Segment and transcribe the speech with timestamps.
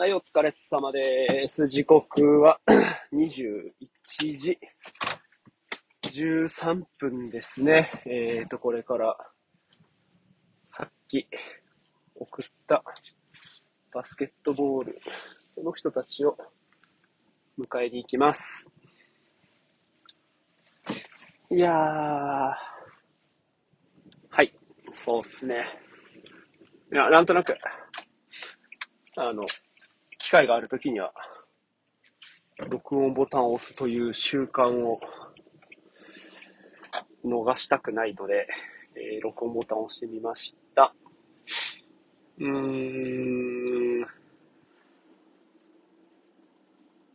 [0.00, 1.66] はい、お疲れ様です。
[1.66, 2.58] 時刻は
[3.12, 3.70] 21
[4.32, 4.58] 時
[6.04, 7.86] 13分ですね。
[8.06, 9.14] えーと、これから
[10.64, 11.28] さっき
[12.14, 12.82] 送った
[13.92, 14.98] バスケットボール
[15.62, 16.34] の人たちを
[17.58, 18.72] 迎えに行きます。
[21.50, 22.54] いやー、は
[24.42, 24.50] い、
[24.94, 25.62] そうっすね。
[26.90, 27.54] いや、なんとなく、
[29.18, 29.44] あの、
[30.30, 31.12] 機会があるときには、
[32.70, 35.00] 録音ボタンを押すという習慣を
[37.24, 38.46] 逃したくないので、
[38.94, 40.94] えー、録音ボタンを押してみました。
[42.38, 44.06] うーん。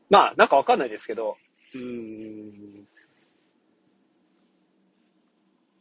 [0.10, 1.38] まあ、なんかわかんないですけど、
[1.74, 2.86] うーん。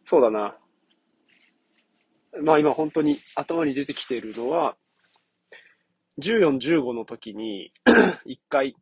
[0.05, 0.57] そうだな。
[2.45, 4.77] まあ今本当に頭に出てきているのは、
[6.19, 7.73] 14、15の時に
[8.25, 8.77] 一回、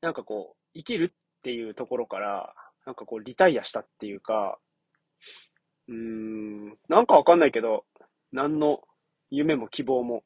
[0.00, 1.10] なんかこう、生きるっ
[1.42, 2.54] ていうところから、
[2.86, 4.58] なんかこう、リタイアしたっていうか、
[5.88, 7.84] うーん、なんかわかんないけど、
[8.32, 8.80] 何の
[9.30, 10.24] 夢も希望も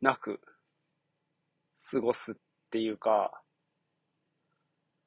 [0.00, 0.40] なく、
[1.90, 2.34] 過ごすっ
[2.70, 3.42] ていうか、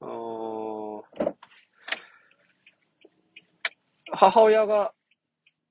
[0.02, 1.36] うーん、
[4.12, 4.94] 母親が、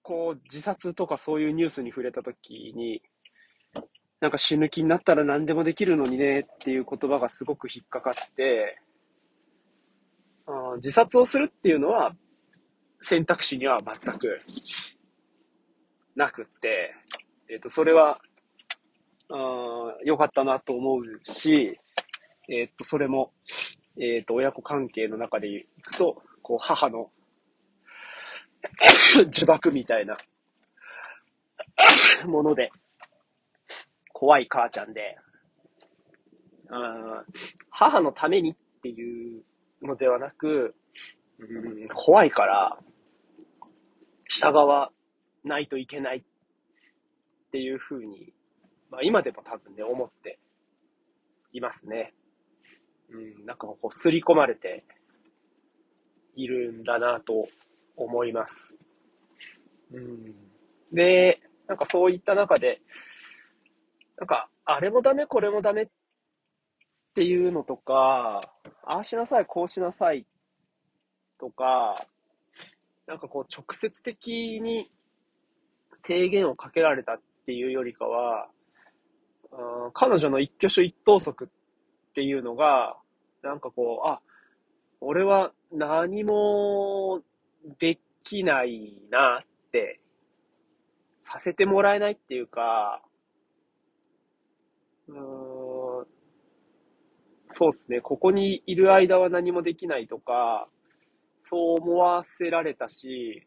[0.02, 3.02] こう、自殺とかそういうニュースに触れた時に、
[4.22, 8.78] なんか死ぬ気になったら何でもできるのにねっていう言葉がすごく引っかかって、
[10.46, 12.14] あ自殺をするっていうのは
[13.00, 14.40] 選択肢には全く
[16.14, 16.94] なくって、
[17.50, 18.20] えっ、ー、と、それは、
[20.04, 21.76] 良かったなと思うし、
[22.48, 23.32] えっ、ー、と、それも、
[23.98, 27.10] えっ、ー、と、親子関係の中でいくと、こう、母の
[29.18, 30.16] 呪縛みたいな
[32.28, 32.70] もので、
[34.22, 35.18] 怖い母ちゃんで、
[36.70, 37.24] うん、
[37.70, 39.42] 母のためにっていう
[39.82, 40.76] のではなく、
[41.40, 42.78] うん、怖いから、
[44.28, 44.92] 従わ
[45.42, 46.22] ないといけないっ
[47.50, 48.32] ていうふうに、
[48.92, 50.38] まあ今でも多分ね、思って
[51.52, 52.14] いますね。
[53.10, 54.84] うん、なんかこう、刷り込まれて
[56.36, 57.48] いるんだなと
[57.96, 58.78] 思います。
[59.92, 60.32] うん、
[60.92, 62.80] で、なんかそういった中で、
[64.22, 65.88] なんか、あれもダメ、これもダメっ
[67.12, 68.40] ていうのとか、
[68.84, 70.24] ああしなさい、こうしなさい
[71.40, 71.96] とか、
[73.08, 74.88] なんかこう直接的に
[76.06, 78.46] 制限をかけられたっていうよりかは、
[79.50, 82.96] うん彼女の一挙手一投足っていうのが、
[83.42, 84.20] なんかこう、あ、
[85.00, 87.22] 俺は何も
[87.80, 89.98] できないなって
[91.22, 93.02] させてもらえないっていうか、
[95.08, 96.06] うん、
[97.50, 98.00] そうですね。
[98.00, 100.68] ここにいる間は何もできないとか、
[101.48, 103.46] そう思わせられたし、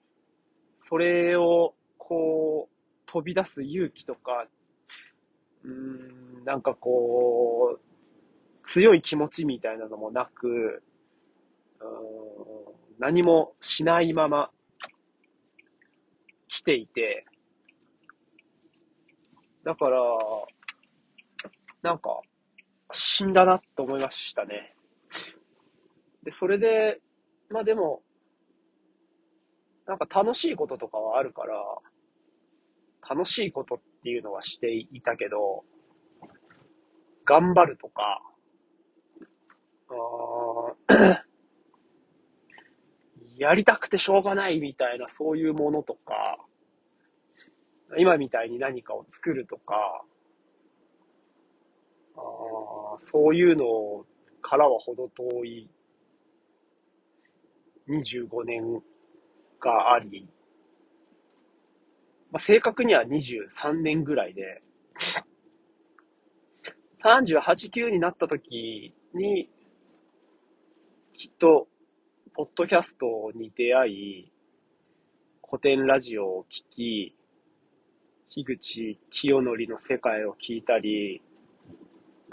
[0.78, 2.76] それをこう、
[3.08, 4.48] 飛び出す勇気とか、
[5.64, 7.82] うん、なんかこう、
[8.64, 10.84] 強い気持ちみたいなのもなく、
[11.80, 14.50] うん何もしないまま
[16.48, 17.26] 来ていて、
[19.64, 20.00] だから、
[21.86, 22.20] なんか、
[22.92, 24.76] 死んだなと思いましたね。
[26.24, 27.00] で、それで、
[27.52, 28.02] まあでも、
[29.86, 31.64] なんか楽しいこととかはあるから、
[33.08, 35.64] 楽しいことっていうのはしていたけど、
[37.24, 38.20] 頑張るとか、
[39.92, 40.74] あ
[43.38, 46.40] やりたくてしょうがないみたいなそういうものとか、
[48.00, 50.04] 今みたいに何かを作るとか、
[52.18, 54.06] あそういうの
[54.42, 55.70] からは程遠い
[57.90, 58.82] 25年
[59.60, 60.28] があり、
[62.32, 64.62] まあ、正確には23年ぐらいで、
[67.04, 69.50] 38、9になった時に、
[71.18, 71.68] きっと、
[72.34, 74.32] ポッドキャストに出会い、
[75.48, 77.16] 古典ラジオを聴き、
[78.30, 81.22] 樋口清則の世界を聞いたり、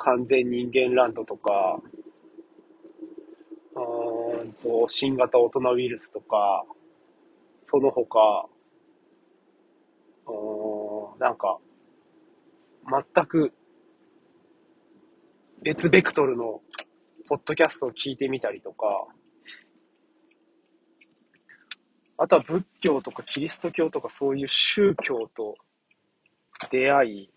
[0.05, 1.81] 完全人間ランドとか、
[3.75, 6.65] うんと新型大人ウイルスとか、
[7.63, 8.49] その他、
[10.27, 11.59] うんなんか、
[13.15, 13.53] 全く
[15.63, 16.61] 別ベクトルの
[17.29, 19.07] ポッドキャストを聞いてみたりとか、
[22.19, 25.55] あとは仏教とかキリスト教とかそういう宗教と
[26.71, 27.31] 出会い、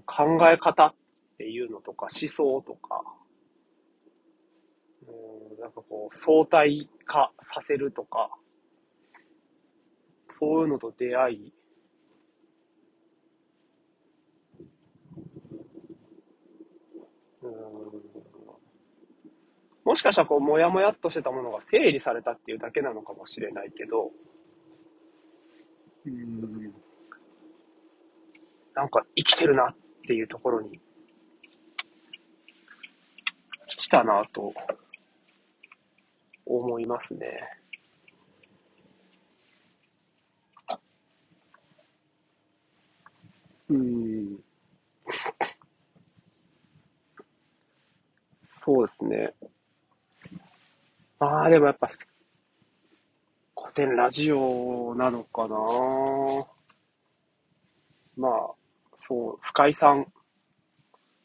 [0.00, 0.94] 考え方っ
[1.38, 3.02] ていうのとか思想とか、
[5.06, 8.30] うん、なんかこう相対化させるとか、
[10.28, 11.52] そういうのと出会い、
[17.42, 17.82] うん
[19.84, 24.10] もしかしたらこう、もやもやっとしてたものが整理されたっていうだけなのかもしれないけど、
[26.06, 26.72] うん、
[28.74, 30.80] なんか生きてるなっっていうところに
[33.66, 34.52] 来たなと
[36.44, 37.58] 思いますね。
[43.70, 44.38] うん。
[48.44, 49.34] そうですね。
[51.20, 51.88] ああ、でもやっぱ、
[53.56, 55.56] 古典ラジオなのかな
[58.16, 58.61] まあ、
[59.04, 60.06] そう、深井さん、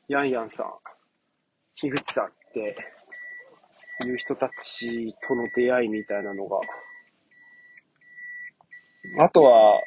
[0.08, 0.66] ヤンヤンさん、
[1.76, 2.76] 樋口さんって
[4.08, 6.58] いう人たちとの出会いみたいなのが、
[9.24, 9.80] あとは、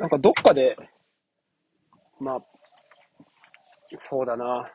[0.00, 0.76] なんかどっかで、
[2.18, 2.40] まあ、
[3.98, 4.68] そうだな、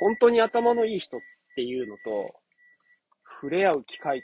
[0.00, 1.20] 本当に頭のいい人っ
[1.56, 2.34] ていうのと、
[3.40, 4.20] 触れ合う機会っ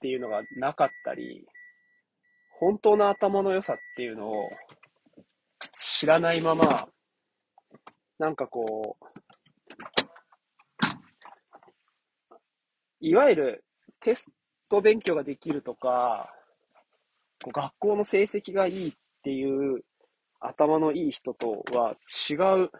[0.00, 1.44] ていうのがなかったり、
[2.60, 4.48] 本当の頭の良さっていうのを
[5.84, 6.88] 知らないまま、
[8.20, 9.04] なんかこう、
[13.00, 13.64] いわゆる
[13.98, 14.30] テス
[14.68, 16.32] ト勉強ができるとか、
[17.42, 18.92] こう学校の成績がいいっ
[19.24, 19.82] ていう
[20.38, 21.96] 頭のいい人とは
[22.30, 22.70] 違う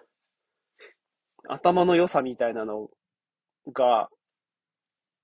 [1.49, 2.88] 頭の良さみたいなの
[3.72, 4.10] が、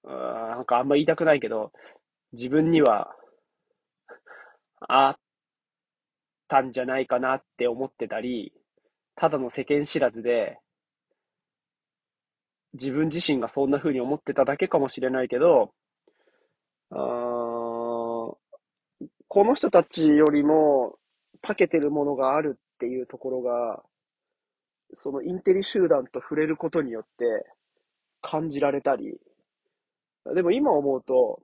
[0.03, 1.71] なんかあんま言いたくないけど、
[2.33, 3.15] 自分には
[4.81, 5.17] あっ
[6.49, 8.53] たんじゃないかなって思ってたり、
[9.15, 10.59] ただの世間知らずで、
[12.75, 15.73] 自分自身がそんな風に思ってただけかもしれないけど、
[16.91, 16.95] あ
[19.31, 20.97] この人たちよりも
[21.43, 23.83] 長けてるものがあるっていうところが、
[24.95, 27.25] そのインテリ集団と触れることによって
[28.23, 29.19] 感じられたり、
[30.35, 31.43] でも今思うと、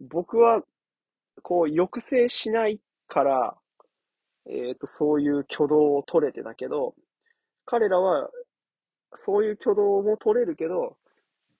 [0.00, 0.62] 僕は
[1.42, 3.56] こう抑制しないから、
[4.50, 6.94] えっ、ー、と、そういう挙動を取れてたけど、
[7.64, 8.28] 彼らは
[9.14, 10.96] そういう挙動も取れるけど、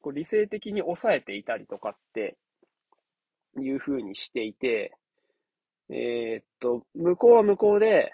[0.00, 2.36] こう理性的に抑えていたりとかって
[3.58, 4.92] いう風にしていて、
[5.88, 8.12] えー、っと、向こうは向こうで、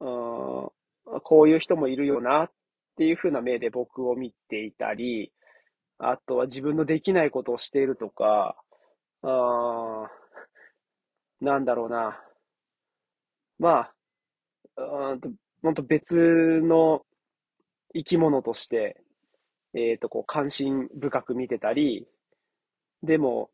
[0.00, 0.08] うん、
[1.22, 2.50] こういう人もいるよなっ
[2.96, 5.32] ていう風な目で僕を見ていたり、
[5.98, 8.56] あとは自分のできないことをしているとか、
[9.22, 10.10] あ
[11.40, 12.20] なんだろうな。
[13.58, 13.90] ま
[14.76, 15.16] あ、
[15.62, 17.04] 本当別の
[17.94, 19.00] 生き物として、
[19.74, 22.06] えっ、ー、と、こう、関心深く見てたり、
[23.02, 23.50] でも、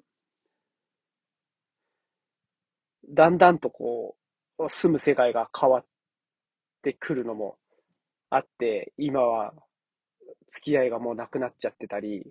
[3.09, 4.17] だんだんとこ
[4.59, 5.85] う、住む世界が変わっ
[6.83, 7.59] てくるのも
[8.31, 9.55] あって、今は
[10.51, 12.25] 付き合いがもうなくなっちゃってたり、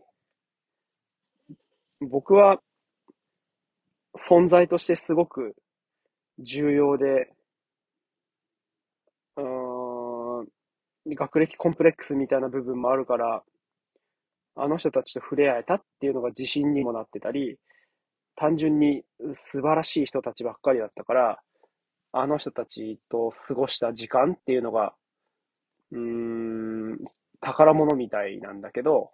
[2.02, 2.62] 僕は
[4.18, 5.56] 存在としてすごく
[6.40, 7.34] 重要で、
[11.16, 13.44] 学歴コンプレックスみたいな部分もあるから、
[14.56, 17.58] あの人たちと触れ合えたっていうのが自信にもなってたり、
[18.36, 19.04] 単純に
[19.36, 21.40] 素晴らしい人たちばっかりだったから、
[22.14, 24.96] あの人たちと過ごした時間っていうのが、
[25.92, 27.00] うーん、
[27.42, 29.12] 宝物みたいなんだけど、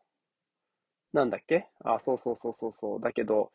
[1.14, 1.68] なんだっけ？
[1.84, 3.02] あ、そうそうそうそうそう。
[3.02, 3.52] だけど、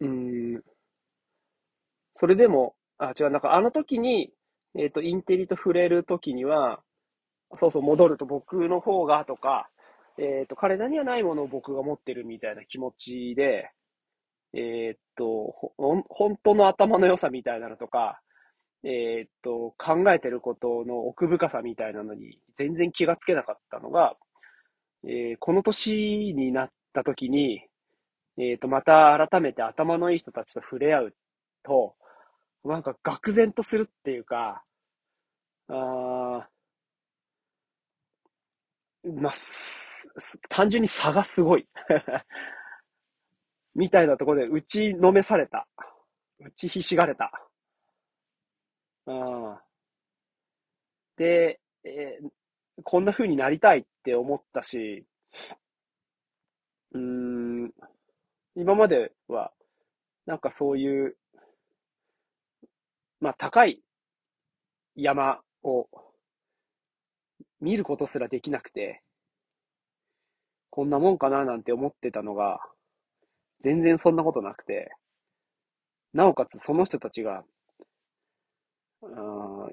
[0.00, 0.08] うー
[0.58, 0.62] ん、
[2.14, 4.32] それでも、あ、違う、なんかあの時に
[4.76, 6.80] えっ、ー、と、インテリと触れるときには、
[7.58, 9.68] そうそう、戻ると僕の方がとか、
[10.18, 13.70] えっ、ー、と、彼らにはないものを僕が持ってるみたいな気持ちで、
[14.52, 15.72] えっ、ー、と、
[16.08, 18.20] 本当の頭の良さみたいなのとか、
[18.82, 24.16] えっと、考えてることの奥深さみたいなのに全然気がつけなかったのが、
[25.06, 27.62] えこの年になった時に、
[28.38, 31.14] えっと、また改めて頭のいい人たちと触れ合う
[31.62, 31.94] と、
[32.64, 34.64] なんか愕然とするっていうか、
[35.68, 36.48] あ
[39.04, 39.32] まあ、
[40.48, 41.66] 単純に差がすごい
[43.74, 45.66] みたいなところで打ちのめされた。
[46.38, 47.30] 打ちひしがれた。
[49.06, 49.62] あ
[51.16, 52.30] で、えー、
[52.82, 55.04] こんな風になりたいって思ったし、
[56.92, 57.74] うーん、
[58.54, 59.52] 今までは、
[60.26, 61.16] なんかそういう
[63.20, 63.82] まあ、高い
[64.94, 65.88] 山を
[67.60, 69.02] 見ることすらできなくて、
[70.70, 72.60] こんなもんかななんて思ってたのが、
[73.62, 74.90] 全然そんなことなくて、
[76.12, 77.44] なおかつその人たちが、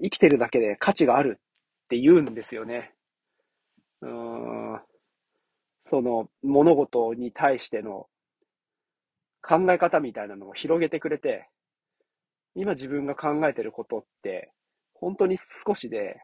[0.01, 2.93] 生きてるだけで価値があるって言うんですよね。
[4.01, 4.81] うん
[5.83, 8.07] その物事に対しての
[9.41, 11.49] 考え方みたいなのを広げてくれて、
[12.57, 14.51] 今自分が考えてることって、
[14.95, 16.21] 本当に少しで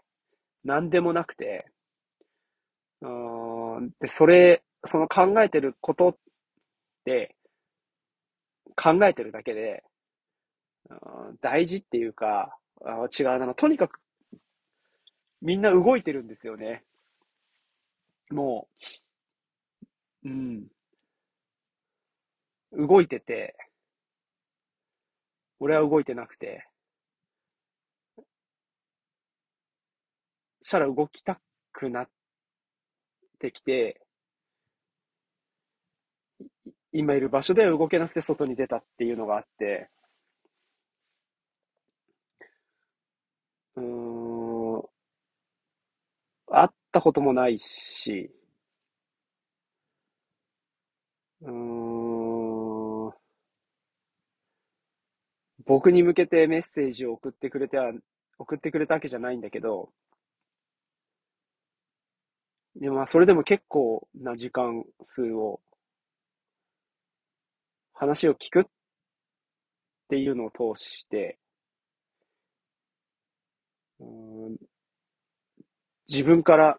[0.63, 1.67] 何でもなくて、
[3.01, 6.17] うん、で、それ、その考えてることっ
[7.05, 7.35] て、
[8.75, 9.83] 考えてるだけで、
[11.41, 13.99] 大事っていうか、あ違うな、とにかく、
[15.43, 16.83] みんな動いてるんですよね。
[18.31, 18.67] も
[20.23, 20.67] う、うん。
[22.73, 23.55] 動いてて、
[25.63, 26.67] 俺は動いてなくて、
[30.63, 31.39] したら動きた
[31.71, 32.09] くなっ
[33.39, 34.01] てきて、
[36.93, 39.89] 今いる場所では動けなくて外に出たっていうのがあって、
[43.75, 44.81] うん、
[46.47, 48.31] 会ったこともないし、
[51.41, 53.13] うーん、
[55.65, 57.91] 僕に向けてメッセージを送ってくれては、
[58.37, 59.91] 送ってくれたわけじゃないんだけど、
[62.75, 65.59] でもまあそれでも結構な時間数を
[67.93, 68.63] 話を聞くっ
[70.09, 71.39] ていうのを通して、
[73.99, 74.57] うん
[76.07, 76.77] 自分から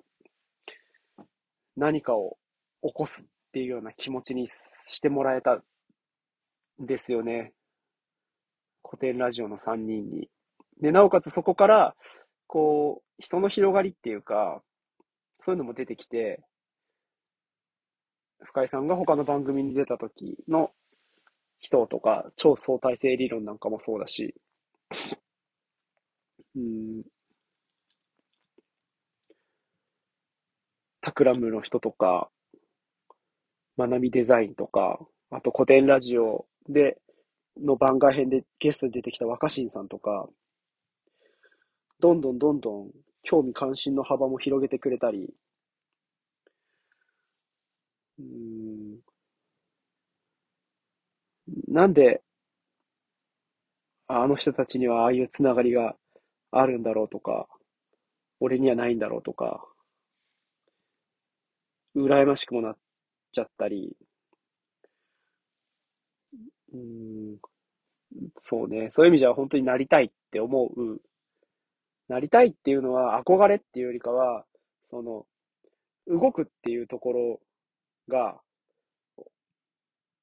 [1.77, 2.37] 何かを
[2.83, 5.63] 起こすっていうような気持ちにしてもらえたん
[6.79, 7.53] ですよね。
[8.85, 10.29] 古典ラジオの3人に。
[10.81, 11.97] で、なおかつそこから、
[12.47, 14.63] こう、人の広がりっていうか、
[15.41, 16.43] そういうのも出てきて、
[18.45, 20.71] 深井さんが他の番組に出た時の
[21.59, 24.35] 人とか、超相対性理論なんかもそうだし、
[26.55, 27.05] うん、
[31.01, 32.31] タクラムの人とか、
[33.77, 34.99] まなみデザインとか、
[35.31, 36.99] あと古典ラジオで、
[37.61, 40.29] の番外編でゲストに出てきた若新さんとか、
[41.99, 42.93] どんどんどんどん
[43.25, 45.35] 興味関心の幅も広げてくれたり、
[48.19, 49.01] うん、
[51.69, 52.23] なんで、
[54.07, 55.95] あの人たちにはああいうつながりが
[56.53, 57.47] あるんだろうとか、
[58.41, 59.67] 俺にはないんだろうとか、
[61.97, 62.77] 羨ましくもなっ
[63.33, 63.97] ちゃったり、
[66.75, 67.39] うん、
[68.41, 71.01] そうね、そういう意味じゃ本当になりたいって思う。
[72.09, 74.45] なりたいっていうのは憧れっていうよりかは、
[74.91, 75.27] その、
[76.07, 77.41] 動くっていうところ
[78.09, 78.41] が、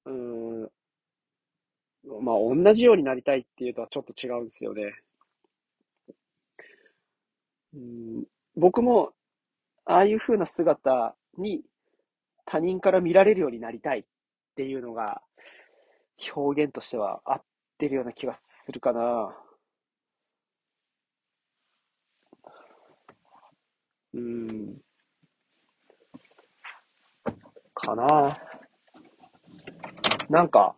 [0.05, 0.70] うん、
[2.22, 4.93] まあ、同じようになりたいっていうとはちょっと違うんですよね。
[7.74, 8.24] うん、
[8.55, 9.13] 僕も、
[9.86, 11.63] ああいう風な姿に
[12.46, 14.03] 他人から見られるようになりたいっ
[14.55, 15.22] ていうのが、
[16.36, 17.44] 表現としては合っ
[17.78, 19.36] てるような気がするかな。
[24.13, 24.82] うん。
[27.74, 28.38] かな。
[30.30, 30.75] なんか、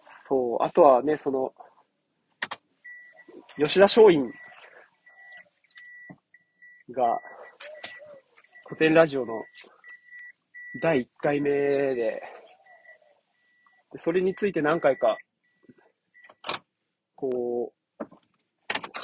[0.00, 1.52] そう、あとはね、その、
[3.56, 4.32] 吉田松陰
[6.92, 7.20] が、
[8.70, 9.42] 古典ラジオの
[10.80, 12.22] 第1回目で、
[13.96, 15.16] それについて何回か、
[17.16, 18.04] こう、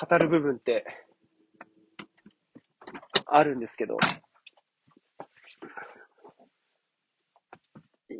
[0.09, 0.85] 語る部分って
[3.27, 3.97] あるんですけど、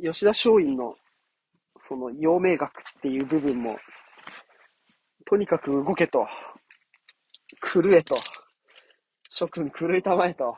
[0.03, 0.97] 吉田松陰の
[1.77, 3.79] その陽明学っていう部分も、
[5.25, 6.27] とにかく動けと、
[7.63, 8.17] 狂えと、
[9.31, 10.57] 諸君狂いたまえと、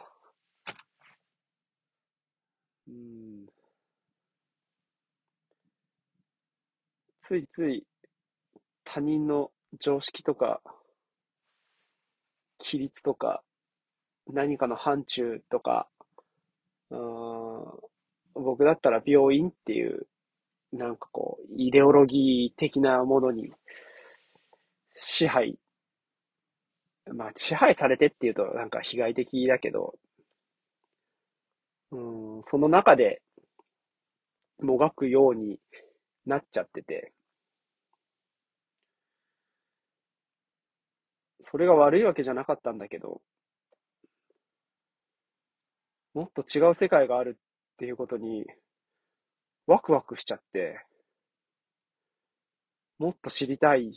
[7.29, 7.85] ついつい
[8.85, 10.63] 他人の常識とか、
[12.59, 13.43] 規律とか、
[14.33, 15.89] 何かの範疇とか、
[16.89, 17.65] うん
[18.33, 20.07] 僕だったら病院っていう
[20.73, 23.53] なんかこう、イデオロギー的なものに
[24.97, 25.59] 支配、
[27.13, 29.99] まあ支配されてっていうとなんか被害的だけど、
[31.91, 33.21] うん、その中で
[34.63, 35.61] もがくように
[36.25, 37.13] なっちゃってて、
[41.51, 43.23] それが悪いわけじゃなかったんだけど、
[46.13, 48.45] もっと違う世界があるっていうことに、
[49.67, 50.85] ワクワクしちゃって、
[52.99, 53.95] もっと知りたい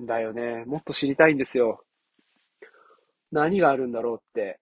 [0.00, 0.64] んだよね。
[0.64, 1.84] もっと知りたいんですよ。
[3.30, 4.58] 何があるんだろうって。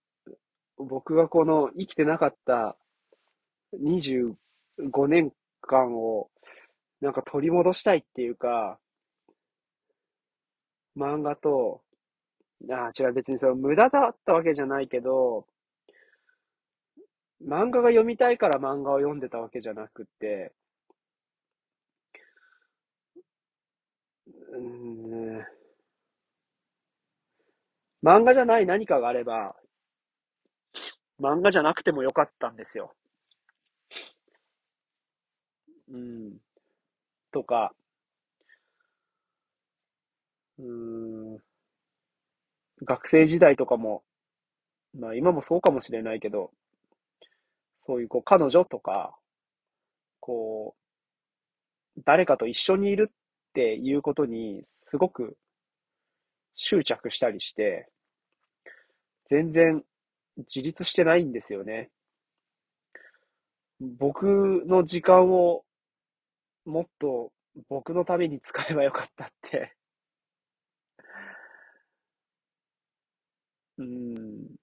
[0.76, 2.76] 僕がこの生きてなかった
[3.81, 4.35] 25
[5.09, 6.28] 年間を
[7.00, 8.78] なんか取り戻したいっていうか、
[10.95, 11.81] 漫画と、
[12.71, 15.47] ああ、違う、別にその無駄だったわけじゃないけど、
[17.47, 20.54] 漫画が読みたいから漫画を読んでたわけじゃなくて、
[24.52, 25.42] うん、
[28.02, 29.57] 漫画じゃない何かがあれば、
[31.19, 32.95] 漫画じゃなくてもよかったんですよ。
[35.88, 36.38] うん。
[37.33, 37.75] とか、
[40.59, 41.38] うん、
[42.85, 44.03] 学生時代とかも、
[44.99, 46.51] まあ今もそうかもしれないけど、
[47.87, 49.17] そういうこう彼女とか、
[50.21, 50.75] こ
[51.97, 53.15] う、誰かと一緒にいるっ
[53.53, 55.37] ていうことにすごく
[56.55, 57.89] 執着したりして、
[59.27, 59.83] 全然
[60.37, 61.91] 自立してないんですよね。
[63.81, 65.65] 僕の時間を
[66.65, 67.33] もっと
[67.69, 69.75] 僕のために使えばよかったって
[73.79, 74.57] うん。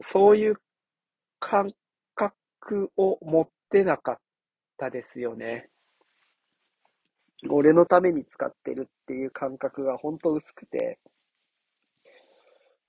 [0.00, 0.56] そういう
[1.38, 1.70] 感
[2.14, 4.18] 覚を持ってなかっ
[4.76, 5.68] たですよね。
[7.48, 10.98] 俺のために使ってるっていう感覚が本当薄くて、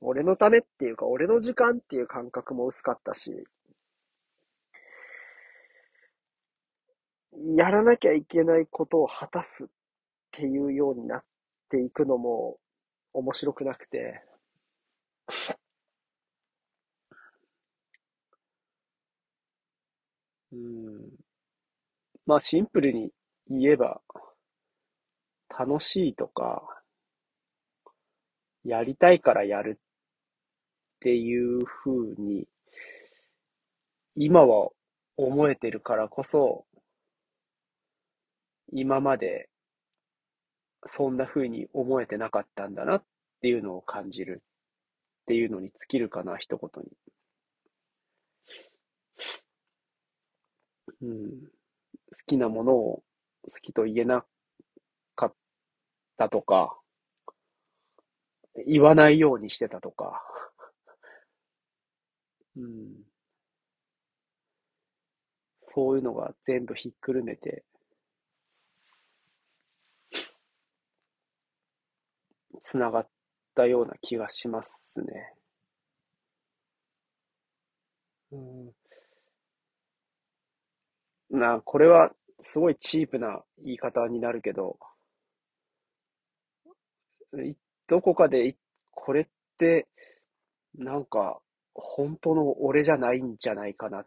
[0.01, 3.46] 俺のためっていうか、俺の時間っていう感覚も薄かったし、
[7.56, 9.67] やらなきゃいけないことを果たすっ
[10.32, 11.24] ていうようになっ
[11.69, 12.58] ていくのも
[13.13, 14.21] 面白くなくて、
[20.52, 21.12] うん。
[22.26, 23.12] まあシンプルに
[23.47, 24.02] 言えば、
[25.50, 26.82] 楽しいとか、
[28.63, 32.47] やりたいからやるっていう風に、
[34.15, 34.69] 今は
[35.17, 36.65] 思えてるからこそ、
[38.71, 39.50] 今まで
[40.86, 43.04] そんな風に思えてなかったんだなっ
[43.41, 44.41] ていうのを感じる
[45.24, 46.91] っていうのに尽きるかな、一言に。
[51.02, 51.48] うん、好
[52.28, 53.04] きなものを
[53.44, 54.26] 好きと言えな
[55.15, 55.34] かっ
[56.17, 56.78] たとか、
[58.67, 60.22] 言わないようにしてたとか、
[62.56, 63.04] うん、
[65.74, 67.63] そういうのが全部ひっくるめて、
[72.62, 73.10] つながっ
[73.56, 75.36] たような気がしますね。
[78.32, 78.74] うん
[81.32, 84.78] な、これはすごいチープな言い方になるけど、
[87.88, 88.56] どこかで、
[88.91, 89.26] これっ
[89.58, 89.88] て、
[90.78, 91.39] なんか、
[91.74, 94.06] 本当の俺じゃないんじゃないかな。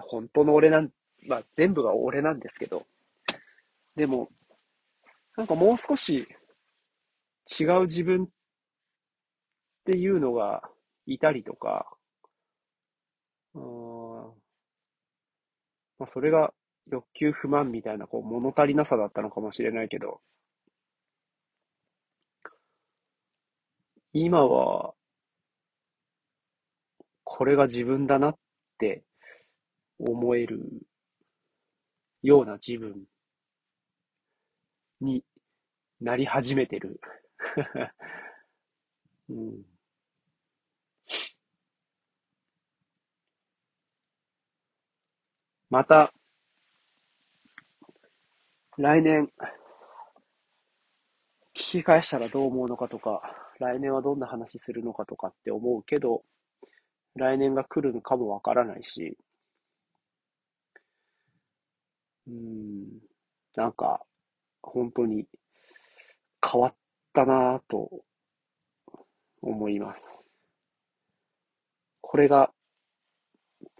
[0.00, 0.90] 本当の俺なん、
[1.26, 2.86] まあ全部が俺なんですけど、
[3.96, 4.28] でも、
[5.36, 6.26] なんかもう少し
[7.60, 8.28] 違う自分っ
[9.86, 10.62] ていうのが
[11.06, 11.86] いたりとか、
[13.54, 14.34] うん
[15.98, 16.52] まあ、それが
[16.90, 20.20] 欲求不満みたいな、こう、物足りなさだったのかもしれないけど、
[24.12, 24.94] 今は、
[27.24, 28.38] これが自分だなっ
[28.78, 29.04] て
[29.98, 30.60] 思える
[32.22, 33.04] ような自分
[35.00, 35.24] に
[36.00, 37.00] なり始めてる。
[39.28, 39.64] うん、
[45.70, 46.12] また、
[48.78, 49.30] 来年、
[51.54, 53.20] 聞き返したらどう思うのかとか、
[53.60, 56.24] 来年はどんな話するのかとかって思うけど、
[57.16, 59.18] 来年が来るのかもわからないし、
[62.28, 63.00] うん、
[63.56, 64.04] なんか、
[64.62, 65.26] 本当に
[66.44, 66.74] 変わっ
[67.18, 67.90] たなぁと
[69.42, 70.24] 思います。
[72.00, 72.52] これが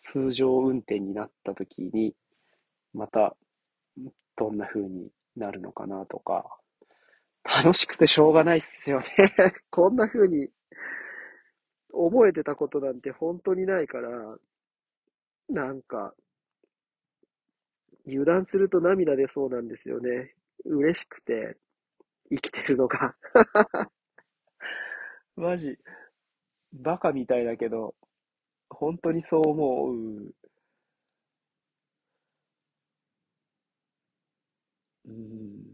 [0.00, 2.14] 通常運転になった時に、
[2.92, 3.36] また、
[4.36, 6.44] どんな風になるのかなとか、
[7.44, 9.06] 楽しくてしょうがないっすよね
[9.70, 10.48] こんな風に
[11.90, 14.36] 覚えてたことなんて本当にないから、
[15.48, 16.12] なんか、
[18.06, 20.34] 油断すると涙出そうなんですよね。
[20.64, 21.56] 嬉しくて、
[22.30, 23.14] 生きてるのが。
[25.36, 25.78] マジ、
[26.72, 27.94] バカみたいだけど、
[28.70, 30.32] 本当にそう思う。
[35.06, 35.72] うん、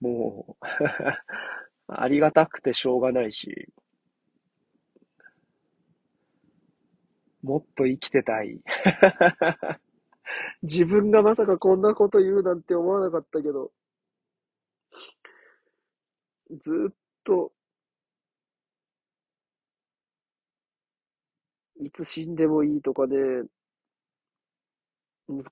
[0.00, 0.66] もう
[1.88, 3.68] ありがたくてしょうがないし、
[7.42, 8.60] もっと生きてたい。
[10.62, 13.72] 自分がまさかこんなこと言うなんて思わなかったけど、
[16.50, 17.52] ずっと、
[21.80, 23.16] いつ死んでもいいとかね、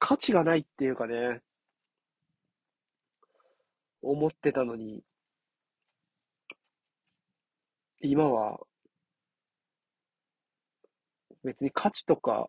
[0.00, 1.40] 価値がないっていうかね、
[4.02, 5.02] 思ってたのに、
[8.00, 8.61] 今は
[11.44, 12.48] 別に価値とか、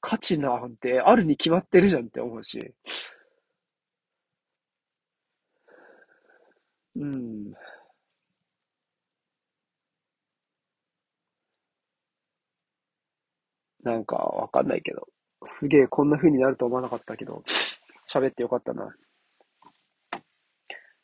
[0.00, 2.74] 価値なんてあるに決まってるじゃんって思うし。
[6.96, 7.54] うん。
[13.84, 15.06] なんかわかんないけど。
[15.44, 17.44] すげえこんな風になると思わなかったけど、
[18.12, 18.94] 喋ってよかったな。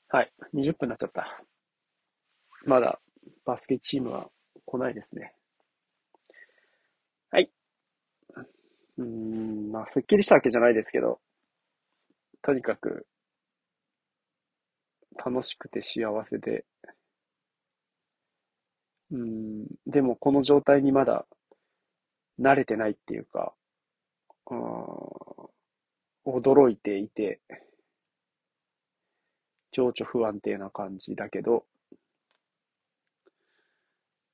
[0.09, 0.33] はい。
[0.53, 1.43] 20分になっちゃった。
[2.65, 2.99] まだ
[3.45, 4.31] バスケチームは
[4.65, 5.35] 来ないですね。
[7.31, 7.51] はい。
[8.99, 11.21] うーん、まあ、すっきりしたわけじゃないですけど、
[12.43, 13.07] とにかく、
[15.17, 16.65] 楽しくて幸せで、
[19.11, 21.27] うん、でもこの状態にまだ
[22.41, 23.55] 慣れてないっていうか、
[24.51, 24.61] うーん、
[26.27, 27.41] 驚いていて、
[29.73, 31.67] 情緒不安定な感じだけど、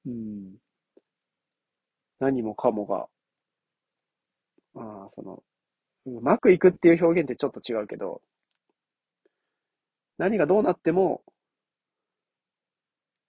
[0.06, 0.56] うん、
[2.18, 3.08] 何もかもが、
[4.76, 5.42] あその、
[6.06, 8.22] うまくいくっていう表現ってちょっと違うけど、
[10.18, 11.22] 何がどうなっても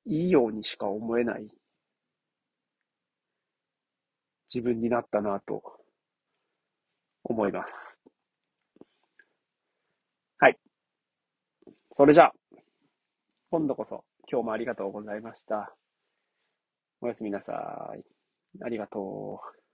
[0.06, 1.48] いいようにしか思えない
[4.54, 5.62] 自分になったなと
[7.24, 8.02] 思います。
[10.40, 10.58] はい。
[11.94, 12.34] それじゃあ、
[13.50, 15.76] 今度こそ今日もありがとうございました。
[17.02, 18.04] おやすみなさい。
[18.64, 19.67] ありがとう。